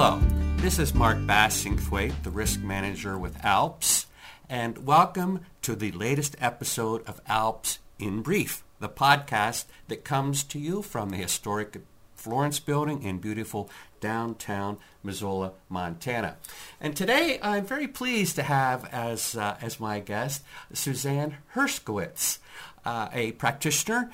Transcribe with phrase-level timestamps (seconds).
[0.00, 0.20] Hello,
[0.58, 4.06] this is Mark Bassingthwaighte, the risk manager with ALPS,
[4.48, 10.60] and welcome to the latest episode of ALPS in Brief, the podcast that comes to
[10.60, 11.78] you from the historic
[12.14, 13.70] Florence Building in beautiful
[14.00, 16.36] downtown Missoula, Montana.
[16.80, 22.38] And today I'm very pleased to have as, uh, as my guest Suzan Herskowitz,
[22.84, 24.12] uh, a practitioner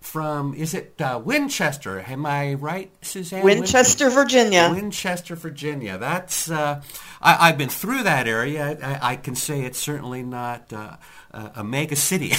[0.00, 2.00] from, is it uh, Winchester?
[2.00, 3.42] Am I right, Suzan?
[3.42, 4.70] Winchester, Virginia.
[4.72, 5.98] Winchester, Virginia.
[5.98, 6.82] That's, uh,
[7.20, 8.78] I, have been through that area.
[8.82, 10.96] I, I, can say it's certainly not uh,
[11.32, 12.32] a mega city.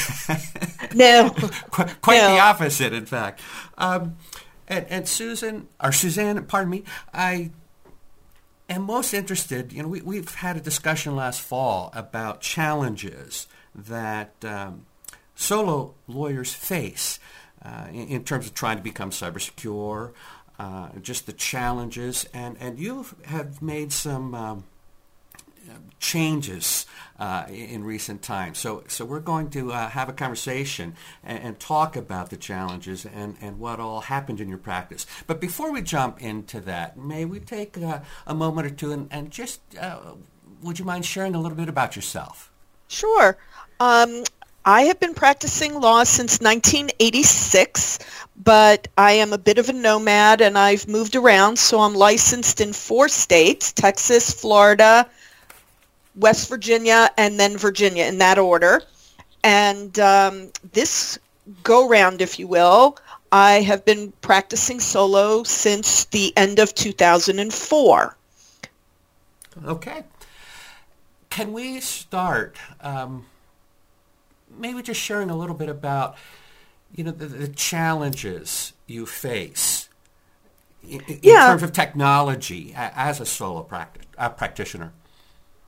[0.96, 1.30] no.
[1.70, 2.34] quite, quite no.
[2.34, 3.42] the opposite, in fact.
[3.78, 4.16] Um,
[4.68, 7.52] and, and Susan, or Suzan, pardon me, I
[8.70, 14.34] am most interested, you know, we, we've had a discussion last fall about challenges that
[14.46, 14.86] um,
[15.36, 17.20] solo lawyers face
[17.64, 20.14] uh, in, in, terms of trying to become cyber secure,
[20.58, 24.64] uh, just the challenges, and, and you have made some um,
[26.00, 26.86] changes
[27.20, 28.58] uh, in recent times.
[28.58, 33.06] So, so we're going to uh, have a conversation and, and, talk about the challenges
[33.06, 35.06] and, and what all happened in your practice.
[35.28, 39.08] But before we jump into that, may we take uh, a moment or two and,
[39.12, 40.00] and just, uh,
[40.62, 42.52] would you mind sharing a little bit about yourself?
[42.88, 43.38] Sure.
[43.80, 44.24] Um,
[44.70, 47.98] I have been practicing law since 1986,
[48.44, 51.58] but I am a bit of a nomad and I've moved around.
[51.58, 55.10] So I'm licensed in four states, Texas, Florida,
[56.16, 58.84] West Virginia, and then Virginia in that order.
[59.44, 61.18] And um, this
[61.64, 62.96] go round, if you will,
[63.32, 68.18] I have been practicing solo since the end of 2004.
[69.66, 70.04] Okay.
[71.32, 73.26] Can we start um,
[74.60, 76.16] maybe just sharing a little bit about
[76.96, 79.90] you know the, the challenges you face
[80.88, 81.48] in, in yeah.
[81.48, 84.92] terms of technology as a solo practi- practitioner?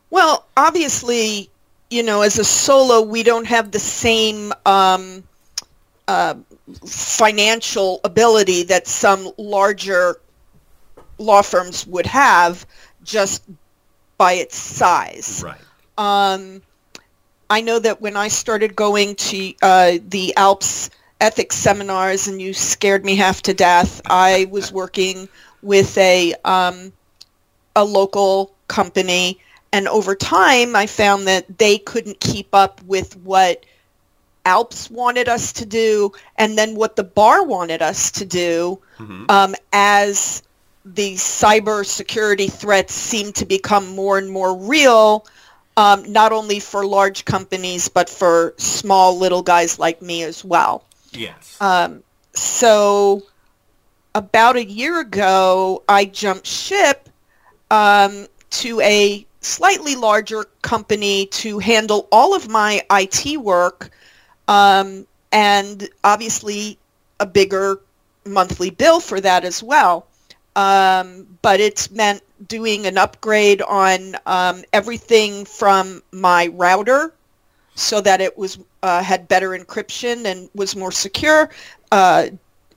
[0.10, 1.50] Well, obviously,
[1.90, 5.24] you know, as a solo, we don't have the same um,
[6.08, 6.36] uh,
[6.86, 10.18] financial ability that some larger
[11.18, 12.66] law firms would have
[13.04, 13.44] just
[14.18, 15.44] by its size.
[15.44, 15.62] Right.
[15.98, 16.62] Um,
[17.52, 20.90] I know that when I started going to uh, the ALPS
[21.20, 25.30] ethics seminars, and you scared me half to death, I was working
[25.62, 26.94] with a um,
[27.76, 29.40] a local company
[29.74, 33.66] and over time, I found that they couldn't keep up with what
[34.46, 39.26] ALPS wanted us to do and then what the bar wanted us to do mm-hmm.
[39.30, 40.44] um, as
[40.84, 45.26] the cyber security threats seemed to become more and more real,
[45.78, 50.86] um, not only for large companies, but for small little guys like me as well.
[51.12, 51.58] Yes.
[51.62, 53.24] Um, so
[54.16, 57.09] about a year ago, I jumped ship
[57.70, 63.90] um, to a slightly larger company to handle all of my IT work
[64.48, 66.78] um, and obviously
[67.20, 67.80] a bigger
[68.26, 70.06] monthly bill for that as well.
[70.56, 77.14] Um, but it's meant doing an upgrade on um, everything from my router
[77.76, 81.50] so that it was uh, had better encryption and was more secure,
[81.92, 82.28] uh,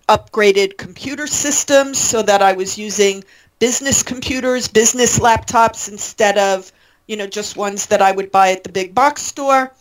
[0.09, 3.25] upgraded computer systems so that I was using
[3.59, 6.71] business computers, business laptops instead of,
[7.06, 9.73] you know, just ones that I would buy at the big box store.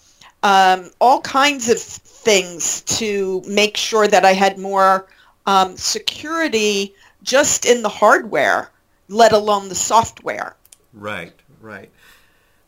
[0.43, 5.07] Um, all kinds of things to make sure that I had more
[5.45, 8.69] um, security just in the hardware,
[9.07, 10.55] let alone the software.
[10.93, 11.89] Right, right.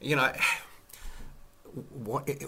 [0.01, 0.31] You know,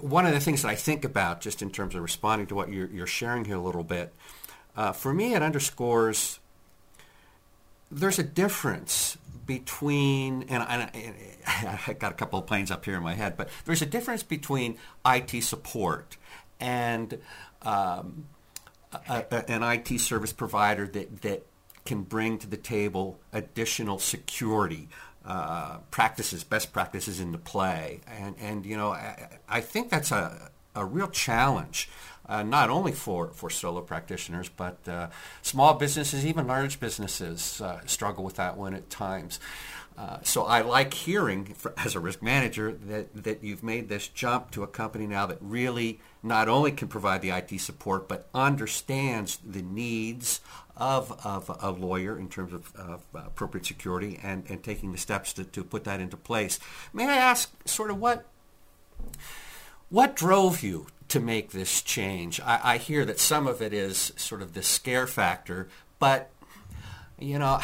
[0.01, 2.71] one of the things that I think about just in terms of responding to what
[2.71, 4.13] you're, you're sharing here a little bit,
[4.75, 6.39] uh, for me it underscores
[7.91, 13.03] there's a difference between, and I, I, got a couple of planes up here in
[13.03, 16.17] my head, but there's a difference between IT support
[16.59, 17.17] and
[17.61, 18.25] um,
[19.09, 21.45] a, a, an IT service provider that, that
[21.87, 24.89] can bring to the table additional security
[25.25, 28.01] uh, practices, best practices into play.
[28.07, 31.89] And, and you know, I, I think that's a, a real challenge
[32.27, 35.07] uh, not only for, for solo practitioners, but uh,
[35.41, 39.39] small businesses, even large businesses uh, struggle with that one at times.
[39.97, 44.09] Uh, so I like hearing, for, as a risk manager, that, that you've made this
[44.09, 48.27] jump to a company now that really not only can provide the IT support, but
[48.33, 50.41] understands the needs
[50.77, 54.97] of, of a lawyer in terms of, of uh, appropriate security and, and taking the
[54.97, 56.59] steps to, to put that into place.
[56.93, 58.25] May I ask sort of what
[59.89, 62.41] what drove you to make this change?
[62.41, 65.69] I, I hear that some of it is sort of the scare factor,
[65.99, 66.29] but
[67.19, 67.59] you know,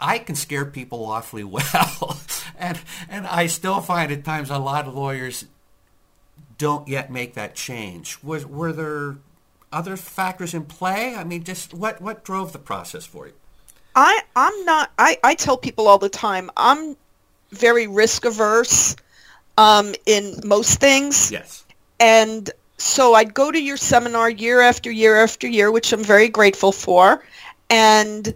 [0.00, 2.20] I can scare people awfully well,
[2.58, 5.46] and and I still find at times a lot of lawyers
[6.58, 8.22] don't yet make that change.
[8.22, 9.18] Was were there
[9.72, 11.14] other factors in play?
[11.14, 13.32] I mean, just what what drove the process for you?
[13.94, 14.90] I I'm not.
[14.98, 16.50] I I tell people all the time.
[16.56, 16.96] I'm
[17.50, 18.96] very risk averse
[19.58, 21.30] um, in most things.
[21.32, 21.64] Yes.
[21.98, 26.28] And so I'd go to your seminar year after year after year, which I'm very
[26.28, 27.22] grateful for,
[27.68, 28.34] and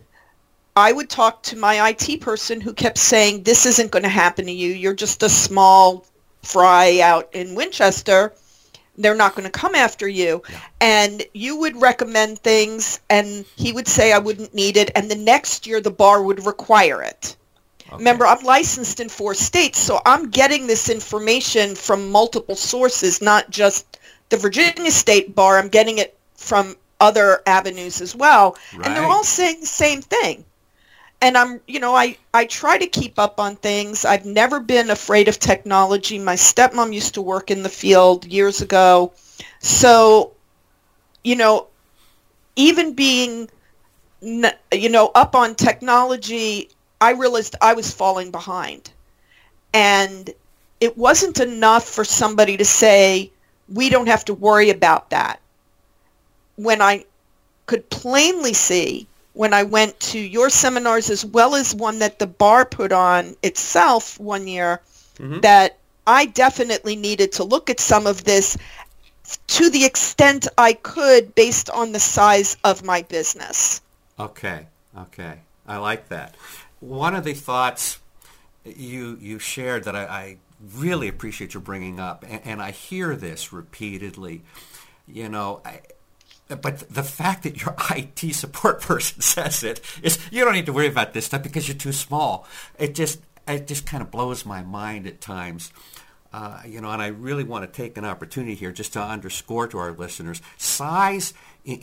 [0.76, 4.46] I would talk to my IT person who kept saying, "This isn't going to happen
[4.46, 4.72] to you.
[4.72, 6.04] You're just a small
[6.42, 8.34] fry out in Winchester."
[8.96, 10.42] They're not going to come after you.
[10.48, 10.60] Yeah.
[10.80, 14.90] And you would recommend things and he would say I wouldn't need it.
[14.94, 17.36] And the next year the bar would require it.
[17.86, 17.96] Okay.
[17.96, 23.50] Remember, I'm licensed in four states, so I'm getting this information from multiple sources, not
[23.50, 23.98] just
[24.30, 25.58] the Virginia State Bar.
[25.58, 28.56] I'm getting it from other avenues as well.
[28.74, 28.86] Right.
[28.86, 30.44] And they're all saying the same thing
[31.24, 34.04] and I'm, you know, I, I try to keep up on things.
[34.04, 36.18] I've never been afraid of technology.
[36.18, 39.10] My stepmom used to work in the field years ago.
[39.58, 40.32] So,
[41.22, 41.68] you know,
[42.56, 43.48] even being,
[44.20, 46.68] you know, up on technology,
[47.00, 48.90] I realized I was falling behind.
[49.72, 50.28] And
[50.78, 53.32] it wasn't enough for somebody to say,
[53.72, 55.40] we don't have to worry about that.
[56.56, 57.06] When I
[57.64, 62.26] could plainly see when I went to your seminars as well as one that the
[62.26, 64.80] bar put on itself one year
[65.18, 65.40] mm-hmm.
[65.40, 68.56] that I definitely needed to look at some of this
[69.48, 73.80] to the extent I could based on the size of my business.
[74.18, 74.66] Okay,
[74.96, 75.40] okay.
[75.66, 76.36] I like that.
[76.80, 77.98] One of the thoughts
[78.64, 80.36] you you shared that I, I
[80.76, 84.42] really appreciate you bringing up, and, and I hear this repeatedly.
[85.06, 85.80] You know, I,
[86.48, 90.72] but the fact that your IT support person says it is you don't need to
[90.72, 92.46] worry about this stuff because you're too small.
[92.78, 95.72] It just it just kind of blows my mind at times.
[96.32, 99.68] Uh, you know, and I really want to take an opportunity here just to underscore
[99.68, 101.32] to our listeners, size
[101.64, 101.78] in,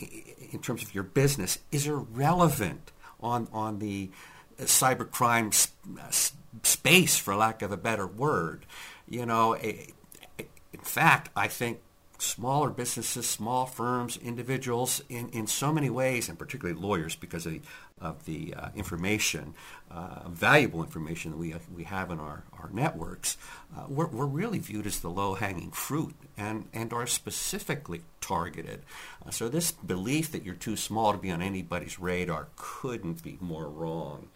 [0.52, 4.10] in terms of your business is irrelevant on on the
[4.58, 8.66] cybercrime sp- space, for lack of a better word.
[9.08, 11.80] You know, in fact, I think
[12.22, 17.52] smaller businesses, small firms, individuals in, in so many ways, and particularly lawyers because of
[17.52, 17.60] the,
[18.00, 19.54] of the uh, information,
[19.90, 23.36] uh, valuable information that we, we have in our, our networks,
[23.76, 28.82] uh, we're, we're really viewed as the low-hanging fruit and, and are specifically targeted.
[29.26, 33.36] Uh, so this belief that you're too small to be on anybody's radar couldn't be
[33.40, 34.28] more wrong.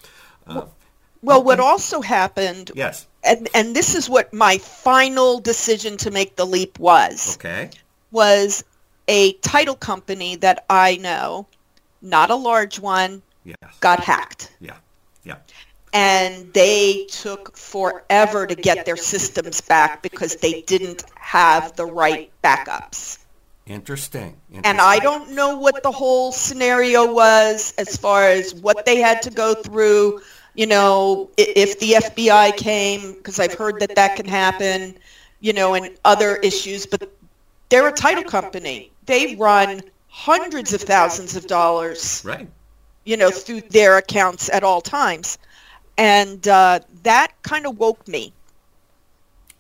[0.47, 0.75] Uh, well,
[1.23, 6.37] well, what also happened, yes, and and this is what my final decision to make
[6.37, 7.37] the leap was.
[7.37, 7.71] Okay,
[8.11, 8.65] was
[9.09, 11.47] a title company that I know,
[12.03, 13.57] not a large one, yes.
[13.81, 14.53] got hacked.
[14.61, 14.77] Yeah,
[15.25, 15.37] yeah.
[15.93, 22.31] And they took forever to get their systems back because they didn't have the right
[22.45, 23.19] backups.
[23.67, 24.37] Interesting.
[24.51, 24.65] Interesting.
[24.65, 29.23] And I don't know what the whole scenario was as far as what they had
[29.23, 30.21] to go through
[30.57, 34.97] you know, if the FBI came, because I've heard that that can happen,
[35.41, 37.13] you know, and other issues, but
[37.69, 38.91] they're a title company.
[39.05, 42.49] They run hundreds of thousands of dollars, right.
[43.05, 45.37] you know, through their accounts at all times.
[45.99, 48.33] And uh, that kind of woke me.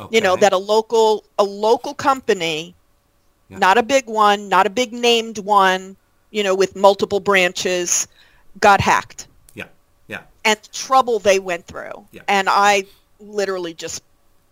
[0.00, 0.16] Okay.
[0.16, 2.74] You know, that a local a local company,
[3.48, 3.58] yeah.
[3.58, 5.96] not a big one, not a big named one,
[6.30, 8.06] you know, with multiple branches,
[8.60, 9.26] got hacked
[10.46, 12.06] and the trouble they went through.
[12.12, 12.22] Yeah.
[12.28, 12.84] And I
[13.18, 14.02] literally just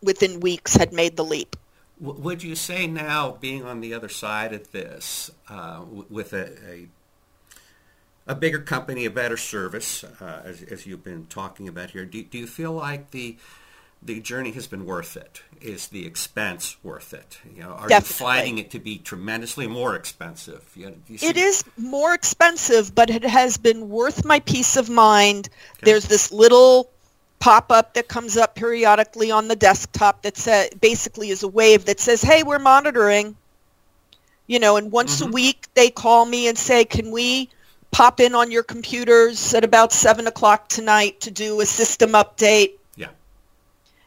[0.03, 1.57] within weeks had made the leap.
[2.01, 6.87] would you say now, being on the other side of this, uh, with a, a,
[8.27, 12.23] a bigger company, a better service, uh, as, as you've been talking about here, do,
[12.23, 13.37] do you feel like the
[14.05, 15.43] the journey has been worth it?
[15.61, 17.39] Is the expense worth it?
[17.55, 17.97] You know, are Definitely.
[17.97, 20.71] you finding it to be tremendously more expensive?
[20.77, 25.49] You, you it is more expensive, but it has been worth my peace of mind.
[25.77, 25.93] Okay.
[25.93, 26.91] There's this little
[27.39, 31.99] pop-up that comes up periodically on the desktop that says, basically is a wave that
[31.99, 33.37] says, "Hey, we're monitoring."
[34.47, 35.31] You know, and once mm-hmm.
[35.31, 37.49] a week they call me and say, "Can we?"
[37.91, 42.73] pop in on your computers at about 7 o'clock tonight to do a system update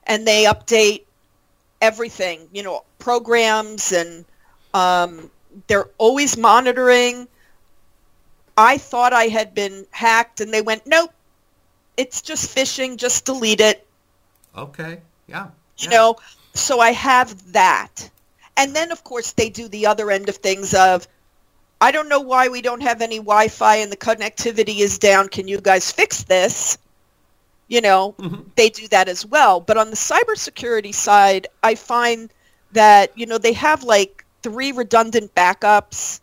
[0.08, 1.04] and they update
[1.82, 4.26] everything, you know, programs and
[4.74, 5.30] um,
[5.68, 7.28] they're always monitoring.
[8.58, 11.12] I thought I had been hacked and they went, nope,
[11.96, 13.86] it's just phishing, just delete it.
[14.58, 15.50] Okay, yeah.
[15.78, 16.16] You know,
[16.56, 18.10] so I have that.
[18.56, 21.08] And then, of course, they do the other end of things of,
[21.80, 25.30] I don't know why we don't have any Wi-Fi and the connectivity is down.
[25.30, 26.80] Can you guys fix this?
[27.68, 28.42] You know, mm-hmm.
[28.56, 29.60] they do that as well.
[29.60, 32.30] But on the cybersecurity side, I find
[32.72, 36.22] that, you know, they have like three redundant backups.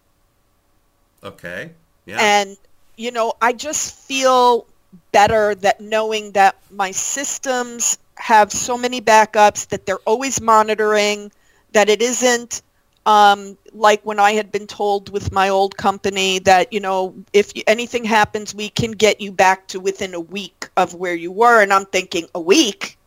[1.22, 1.70] Okay.
[2.06, 2.18] Yeah.
[2.20, 2.56] And,
[2.96, 4.66] you know, I just feel
[5.12, 11.32] better that knowing that my systems have so many backups that they're always monitoring,
[11.72, 12.62] that it isn't
[13.06, 17.52] um, like when I had been told with my old company that, you know, if
[17.66, 21.60] anything happens, we can get you back to within a week of where you were.
[21.62, 22.98] And I'm thinking, a week?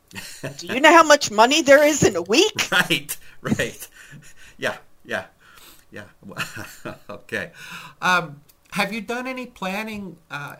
[0.57, 2.67] Do you know how much money there is in a week?
[2.71, 3.87] Right, right.
[4.57, 5.25] Yeah, yeah,
[5.91, 6.05] yeah.
[7.09, 7.51] okay.
[8.01, 10.55] Um, have you done any planning uh,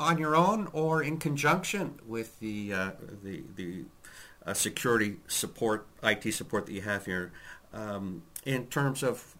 [0.00, 2.90] on your own or in conjunction with the uh,
[3.22, 3.84] the the
[4.46, 7.32] uh, security support, IT support that you have here,
[7.72, 9.34] um, in terms of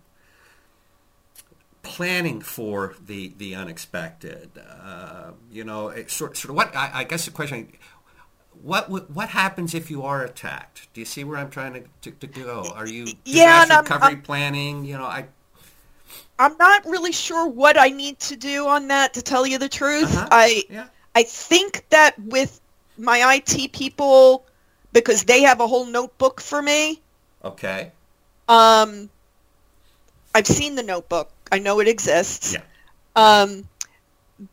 [1.85, 4.51] planning for the the unexpected?
[4.59, 7.73] Uh, you know, sort sort of what I, I, guess the question.
[8.63, 10.89] What what happens if you are attacked?
[10.93, 12.73] Do you see where I'm trying to, to, to go?
[12.75, 14.85] Are you yeah, recovery I'm, planning?
[14.85, 15.27] You know, I
[16.39, 19.69] I'm not really sure what I need to do on that to tell you the
[19.69, 20.15] truth.
[20.15, 20.29] Uh-huh.
[20.31, 20.87] I yeah.
[21.15, 22.61] I think that with
[22.99, 24.45] my IT people
[24.93, 27.01] because they have a whole notebook for me.
[27.45, 27.93] Okay.
[28.49, 29.11] Um
[30.35, 31.31] I've seen the notebook.
[31.55, 32.55] I know it exists.
[32.55, 32.63] Yeah.
[33.17, 33.69] Um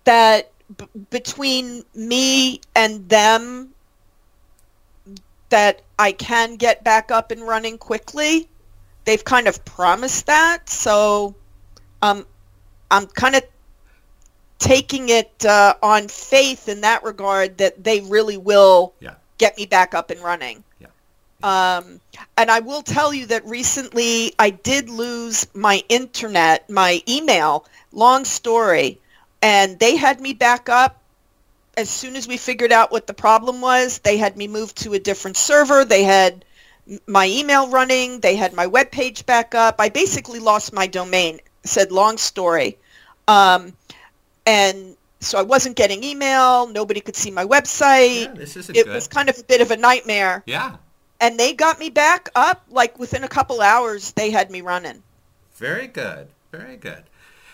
[0.03, 3.73] that b- between me and them
[5.51, 8.47] that I can get back up and running quickly.
[9.05, 11.35] They've kind of promised that, so
[12.01, 12.25] um,
[12.89, 13.43] I'm kind of
[14.59, 19.15] taking it uh, on faith in that regard that they really will yeah.
[19.37, 20.63] get me back up and running.
[20.79, 20.87] Yeah.
[21.43, 21.99] Um,
[22.37, 28.25] and I will tell you that recently I did lose my internet, my email, long
[28.25, 28.99] story,
[29.41, 31.01] and they had me back up
[31.77, 33.99] as soon as we figured out what the problem was.
[33.99, 35.85] They had me moved to a different server.
[35.85, 36.45] They had
[37.07, 38.19] my email running.
[38.19, 39.75] They had my web page back up.
[39.79, 42.77] I basically lost my domain said long story.
[43.27, 43.73] Um,
[44.45, 46.67] and so I wasn't getting email.
[46.67, 48.25] Nobody could see my website.
[48.25, 48.93] Yeah, this isn't it good.
[48.93, 50.43] was kind of a bit of a nightmare.
[50.45, 50.77] Yeah.
[51.21, 54.11] And they got me back up like within a couple hours.
[54.13, 55.01] They had me running.
[55.53, 56.27] Very good.
[56.51, 57.03] Very good.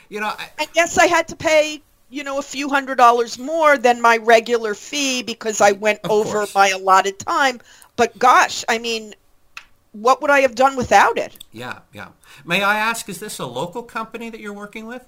[0.09, 3.37] You know, I, I guess I had to pay you know a few hundred dollars
[3.37, 6.55] more than my regular fee because I went over course.
[6.55, 7.59] my allotted time.
[7.97, 9.13] But gosh, I mean,
[9.91, 11.43] what would I have done without it?
[11.51, 12.09] Yeah, yeah.
[12.45, 15.05] May I ask, is this a local company that you're working with?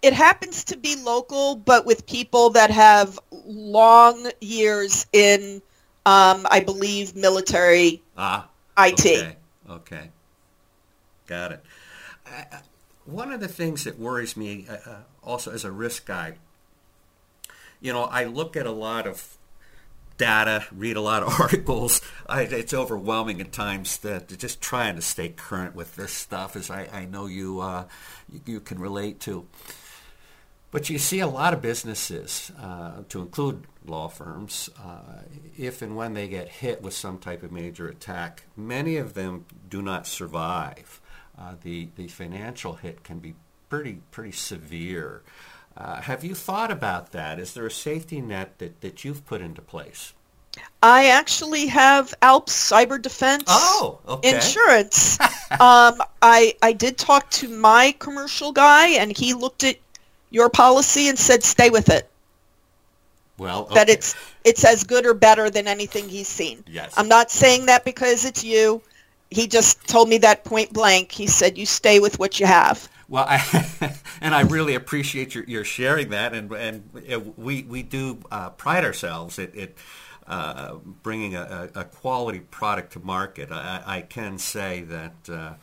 [0.00, 5.62] It happens to be local, but with people that have long years in,
[6.04, 9.00] um, I believe, military ah, IT.
[9.00, 9.36] Okay,
[9.68, 10.10] okay.
[11.26, 11.64] Got it.
[12.26, 12.58] Uh,
[13.04, 16.34] one of the things that worries me uh, uh, also as a risk guy,
[17.80, 19.36] you know, I look at a lot of
[20.18, 22.00] data, read a lot of articles.
[22.28, 26.70] I, it's overwhelming at times that just trying to stay current with this stuff, as
[26.70, 27.84] I, I know you, uh,
[28.30, 29.46] you, you can relate to.
[30.72, 35.20] But you see a lot of businesses, uh, to include law firms, uh,
[35.58, 39.44] if and when they get hit with some type of major attack, many of them
[39.68, 40.98] do not survive.
[41.38, 43.34] Uh, the the financial hit can be
[43.68, 45.22] pretty pretty severe.
[45.76, 47.38] Uh, have you thought about that?
[47.38, 50.14] Is there a safety net that, that you've put into place?
[50.82, 54.34] I actually have ALPS Cyber Defense oh, okay.
[54.34, 55.20] insurance.
[55.52, 59.76] um, I I did talk to my commercial guy, and he looked at
[60.32, 62.08] your policy and said, "Stay with it."
[63.38, 63.74] Well, okay.
[63.74, 66.64] that it's it's as good or better than anything he's seen.
[66.66, 66.92] Yes.
[66.96, 68.82] I'm not saying that because it's you.
[69.30, 71.12] He just told me that point blank.
[71.12, 75.44] He said, "You stay with what you have." Well, I, and I really appreciate your,
[75.44, 79.72] your sharing that, and and we we do uh, pride ourselves at, at
[80.26, 83.50] uh, bringing a, a, quality product to market.
[83.50, 85.54] I, I can say that uh,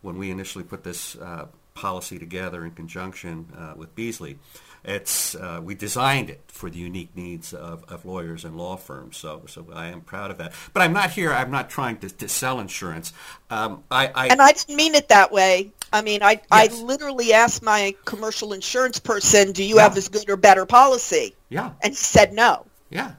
[0.00, 1.46] when we initially put this uh,
[1.78, 4.36] policy together in conjunction uh, with Beazley,
[4.84, 9.16] it's uh, we designed it for the unique needs of, of lawyers and law firms.
[9.16, 10.54] So, so I am proud of that.
[10.72, 11.32] But I'm not here.
[11.32, 13.12] I'm not trying to, to sell insurance.
[13.50, 15.72] Um, I, I, and I didn't mean it that way.
[15.92, 16.42] I mean, I, yes.
[16.50, 19.82] I literally asked my commercial insurance person, "Do you yeah.
[19.82, 22.66] have this good or better policy?" Yeah, and he said no.
[22.90, 23.12] Yeah.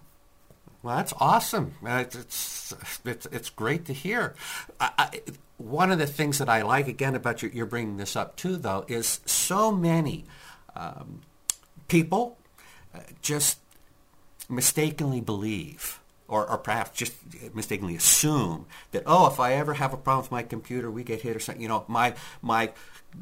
[0.82, 1.76] Well, that's awesome.
[1.86, 4.36] Uh, it's, it's, it's great to hear.
[4.80, 5.22] I, I,
[5.58, 8.56] one of the things that I like, again, about you, you're bringing this up too,
[8.56, 10.26] though, is so many
[10.76, 11.22] um,
[11.90, 12.38] people
[12.96, 13.60] uh, just
[14.48, 17.14] mistakenly believe or, or perhaps just
[17.54, 21.22] mistakenly assume that oh, if I ever have a problem with my computer, we get
[21.22, 21.62] hit or something.
[21.62, 22.72] You know, my my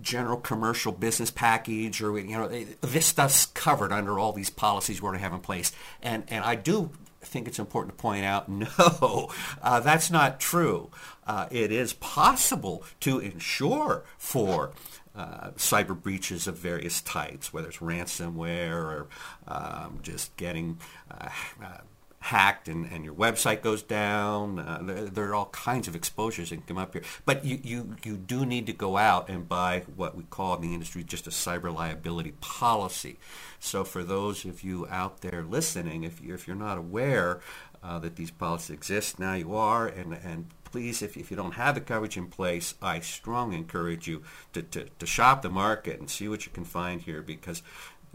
[0.01, 2.47] general commercial business package or you know
[2.81, 5.71] this stuff's covered under all these policies we're going to have in place
[6.01, 6.91] and and I do
[7.27, 9.29] think it's important to point out no
[9.61, 10.89] uh, that's not true.
[11.25, 14.71] Uh, it is possible to insure for
[15.15, 19.07] uh, cyber breaches of various types whether it's ransomware or
[19.47, 20.77] um, just getting
[21.11, 21.29] uh,
[21.63, 21.77] uh,
[22.19, 24.59] hacked and, and your website goes down.
[24.59, 27.03] Uh, there, there, are all kinds of exposures that can come up here.
[27.25, 30.61] But you, you, you do need to go out and buy what we call in
[30.61, 33.17] the industry just a cyber liability policy.
[33.59, 37.39] So for those of you out there listening, if, you, if you're not aware
[37.83, 39.87] uh, that these policies exist, now you are.
[39.87, 44.07] And, and please, if, if you don't have the coverage in place, I strongly encourage
[44.07, 47.61] you to, to, to shop the market and see what you can find here because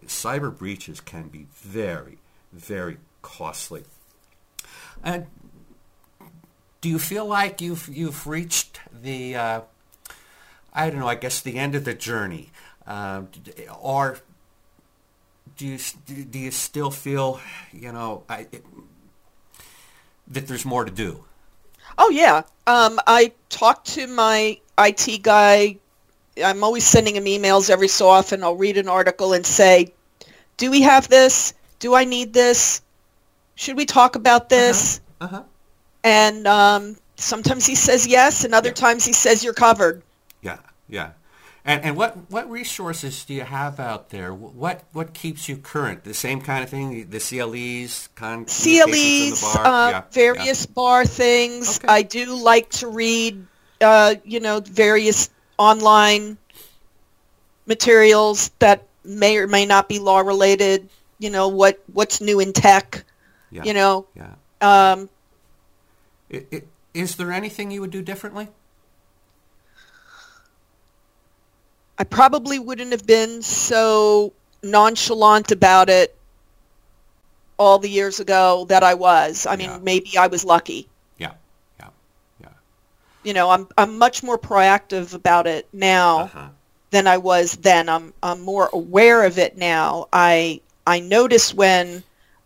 [0.07, 2.19] cyber breaches can be very,
[2.53, 3.85] very costly.
[5.03, 5.27] And
[6.81, 9.61] do you feel like you've you've reached the uh,
[10.75, 12.51] I don't know I guess the end of the journey,
[12.87, 13.23] uh,
[13.81, 14.19] or
[15.57, 17.41] do you do you still feel
[17.73, 18.65] you know I, it,
[20.29, 21.25] that there's more to do?
[21.99, 25.77] Oh yeah, um, I talked to my IT guy.
[26.43, 28.43] I'm always sending him emails every so often.
[28.43, 29.93] I'll read an article and say,
[30.57, 31.55] "Do we have this?
[31.79, 32.81] Do I need this?
[33.55, 35.01] Should we talk about this?
[35.21, 35.37] Uh-huh.
[35.37, 35.45] uh-huh.
[36.05, 38.75] And um, sometimes he says yes, and other yeah.
[38.75, 40.03] times he says you're covered.
[40.41, 41.13] Yeah, yeah.
[41.65, 44.35] And, and what, what resources do you have out there?
[44.35, 46.03] What what keeps you current?
[46.03, 49.67] The same kind of thing, the CLEs, con- CLEs, bar?
[49.67, 50.73] Uh, yeah, various yeah.
[50.75, 51.79] bar things.
[51.79, 51.87] Okay.
[51.87, 53.47] I do like to read,
[53.81, 56.37] uh, you know, various online
[57.67, 60.89] materials that may or may not be law related.
[61.21, 63.05] You know what what's new in tech.
[63.53, 63.65] Yeah.
[63.65, 64.07] You know.
[64.17, 64.35] Yeah.
[64.61, 65.09] Um,
[66.31, 68.49] it, it, is there anything you would do differently?
[71.99, 76.17] I probably wouldn't have been so nonchalant about it
[77.59, 79.47] all the years ago that I was.
[79.47, 79.79] I mean, yeah.
[79.83, 80.89] maybe I was lucky.
[81.19, 81.33] Yeah,
[81.79, 81.89] yeah,
[82.41, 82.49] yeah.
[83.23, 86.49] You know, I'm I'm much more proactive about it now uh-huh.
[86.91, 87.89] than I was then.
[87.89, 90.09] I'm I'm more aware of it now.
[90.13, 92.03] I I notice when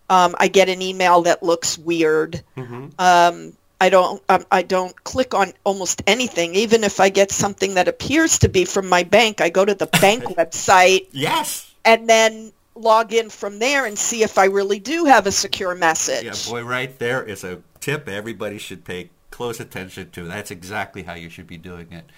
[0.08, 2.42] um, I get an email that looks weird.
[2.56, 2.88] Mm-hmm.
[2.98, 7.74] Um, I don't um, I don't click on almost anything, even if I get something
[7.74, 9.40] that appears to be from my bank.
[9.40, 11.08] I go to the bank website.
[11.12, 11.72] Yes.
[11.84, 15.74] And then log in from there and see if I really do have a secure
[15.74, 16.24] message.
[16.24, 20.24] Yeah, boy, right there is a tip everybody should pay close attention to.
[20.24, 22.10] That's exactly how you should be doing it.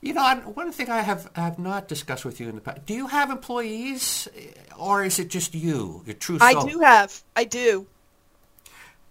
[0.00, 0.22] You know,
[0.54, 2.84] one thing I have have not discussed with you in the past.
[2.86, 4.28] Do you have employees,
[4.78, 7.22] or is it just you, your true I do have.
[7.34, 7.86] I do.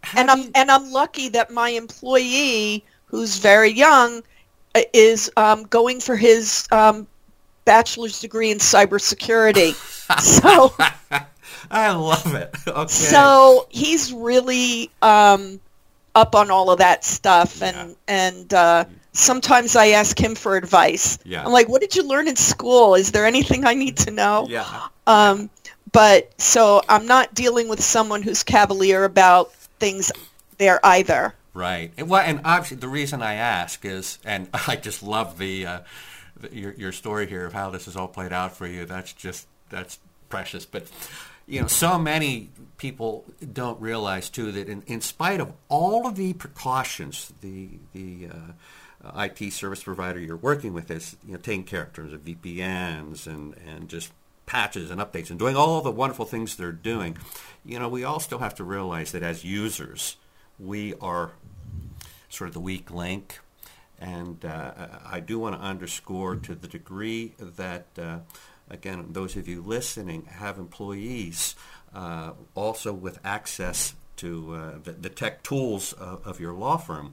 [0.01, 4.21] How and do I'm and I'm lucky that my employee, who's very young,
[4.75, 7.07] uh, is um, going for his um,
[7.65, 9.73] bachelor's degree in cybersecurity.
[10.21, 10.73] so
[11.71, 12.55] I love it.
[12.67, 12.87] Okay.
[12.87, 15.59] So he's really um,
[16.13, 17.95] up on all of that stuff, and yeah.
[18.07, 18.53] and.
[18.53, 21.17] Uh, sometimes I ask him for advice.
[21.23, 21.43] Yeah.
[21.43, 22.95] I'm like, what did you learn in school?
[22.95, 24.47] Is there anything I need to know?
[24.49, 24.87] Yeah.
[25.07, 25.49] Um,
[25.91, 30.11] but so I'm not dealing with someone who's cavalier about things
[30.57, 31.33] there either.
[31.53, 31.93] Right.
[31.97, 35.79] And, well, and obviously the reason I ask is, and I just love the, uh,
[36.37, 38.85] the your your story here of how this has all played out for you.
[38.85, 40.65] That's just that's precious.
[40.65, 40.87] But
[41.47, 43.23] you know, so many people
[43.53, 48.51] don't realize too that in, in spite of all of the precautions, the the uh,
[49.05, 52.21] uh, IT service provider you're working with is you know, taking care in terms of
[52.25, 54.11] VPNs and, and just
[54.45, 57.17] patches and updates and doing all the wonderful things they're doing,
[57.63, 60.17] you know, we all still have to realize that as users,
[60.59, 61.31] we are
[62.29, 63.39] sort of the weak link.
[63.99, 68.19] And uh, I do want to underscore to the degree that, uh,
[68.69, 71.55] again, those of you listening have employees
[71.93, 77.11] uh, also with access to uh, the, the, tech tools of, of your law firm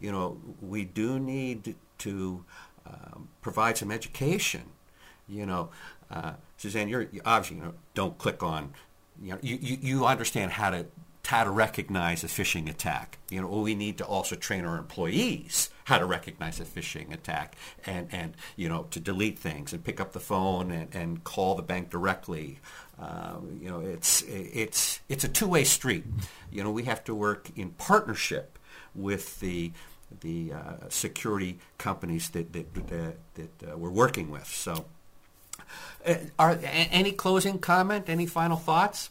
[0.00, 2.44] you know, we do need to
[2.86, 4.62] um, provide some education.
[5.28, 5.70] You know,
[6.10, 8.72] uh, Suzan, you're you obviously you know don't click on.
[9.22, 10.86] You know, you, you, you understand how to
[11.30, 13.16] how to recognize a phishing attack.
[13.30, 17.54] You know, we need to also train our employees how to recognize a phishing attack
[17.86, 21.54] and, and you know, to delete things and pick up the phone and, and call
[21.54, 22.58] the bank directly.
[22.98, 26.02] Um, you know, it's, it's, it's a two-way street.
[26.50, 28.58] You know, we have to work in partnership
[28.92, 29.70] with the
[30.22, 34.48] the uh, security companies that that, that, that uh, we're working with.
[34.48, 34.86] So,
[36.04, 38.08] uh, are any closing comment?
[38.08, 39.10] Any final thoughts?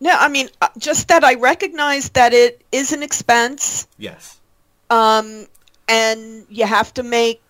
[0.00, 3.86] No, I mean, uh, just that I recognize that it is an expense.
[3.98, 4.38] Yes.
[4.88, 5.46] Um,
[5.88, 7.42] and you have to make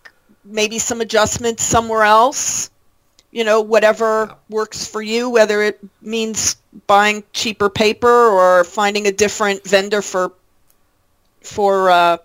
[0.45, 2.71] maybe some adjustments somewhere else.
[3.31, 4.35] You know, whatever Yeah.
[4.49, 6.57] works for you, whether it means
[6.89, 10.33] buying cheaper paper or finding a different vendor for
[11.43, 12.17] for uh,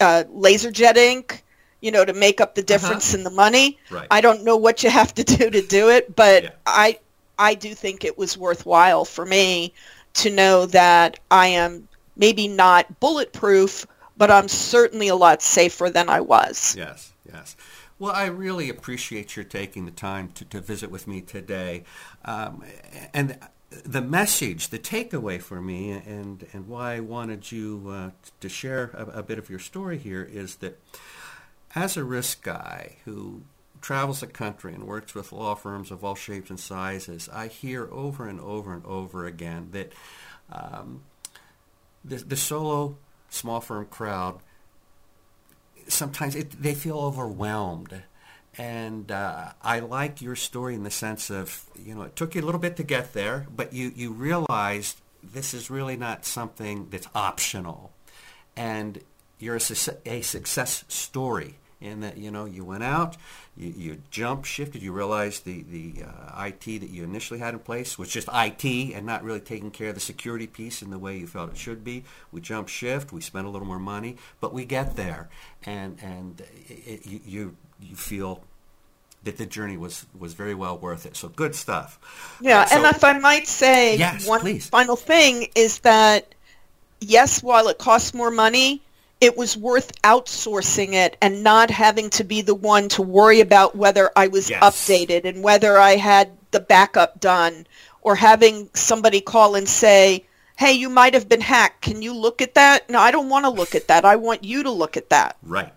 [0.00, 1.42] uh, LaserJet ink.
[1.80, 3.78] You know, to make up the difference in the money.
[3.88, 4.06] Right.
[4.10, 6.50] I don't know what you have to do to do it, but Yeah.
[6.66, 6.98] I
[7.40, 9.72] I do think it was worthwhile for me
[10.14, 16.10] to know that I am maybe not bulletproof, but I'm certainly a lot safer than
[16.10, 16.76] I was.
[16.76, 17.56] Yes, yes.
[17.98, 21.84] Well, I really appreciate your taking the time to, to visit with me today.
[22.26, 22.62] Um,
[23.14, 23.38] and
[23.70, 28.90] the message, the takeaway for me, and, and why I wanted you uh, to share
[28.92, 30.78] a, a bit of your story here is that
[31.74, 33.42] as a risk guy who
[33.80, 37.88] travels the country and works with law firms of all shapes and sizes, I hear
[37.90, 39.92] over and over and over again that
[40.52, 41.02] um,
[42.04, 42.96] the, the solo
[43.28, 44.40] small firm crowd
[45.88, 48.02] sometimes it, they feel overwhelmed.
[48.58, 52.42] And uh, I like your story in the sense of, you know, it took you
[52.42, 56.88] a little bit to get there, but you, you realized this is really not something
[56.90, 57.92] that's optional.
[58.56, 59.00] And
[59.38, 63.16] you're a, suc- a success story in that, you know, you went out,
[63.56, 67.60] you, you jump shifted, you realized the, the uh, IT that you initially had in
[67.60, 68.64] place was just IT
[68.94, 71.56] and not really taking care of the security piece in the way you felt it
[71.56, 72.04] should be.
[72.32, 75.28] We jump shift, we spend a little more money, but we get there.
[75.64, 78.42] And, and it, you, you, you feel
[79.24, 81.16] that the journey was, was very well worth it.
[81.16, 81.98] So good stuff.
[82.42, 84.68] Yeah, So- and if I might say Yes, one please.
[84.68, 86.34] final thing is that
[87.00, 88.82] yes, while it costs more money,
[89.20, 93.76] it was worth outsourcing it and not having to be the one to worry about
[93.76, 94.62] whether I was Yes.
[94.62, 97.66] updated and whether I had the backup done
[98.02, 100.24] or having somebody call and say,
[100.56, 101.82] hey, you might have been hacked.
[101.82, 102.88] Can you look at that?
[102.88, 104.04] No, I don't want to look at that.
[104.04, 105.36] I want you to look at that.
[105.42, 105.72] Right.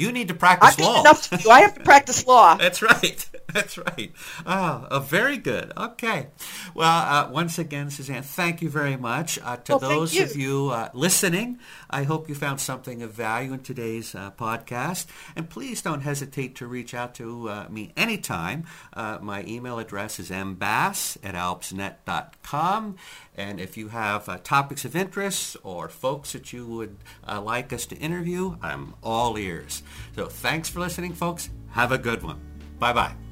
[0.00, 1.00] You need to practice I've law.
[1.02, 1.50] enough to.
[1.50, 2.56] I have to practice law.
[2.64, 3.20] That's right.
[3.52, 4.12] That's right.
[4.46, 5.72] Ah, uh, very good.
[5.76, 6.28] Okay.
[6.72, 9.38] Well, uh, once again, Suzan, thank you very much.
[9.42, 10.22] Uh, to Well, those you.
[10.22, 11.58] of you uh, listening,
[11.90, 15.06] I hope you found something of value in today's uh, podcast.
[15.36, 18.64] And please don't hesitate to reach out to uh, me anytime.
[18.94, 22.96] Uh, my email address is mbass at alpsnet.com.
[23.36, 27.72] And if you have uh, topics of interest or folks that you would uh, like
[27.72, 29.82] us to interview, I'm all ears.
[30.14, 31.48] So thanks for listening, folks.
[31.70, 32.40] Have a good one.
[32.78, 33.29] Bye-bye.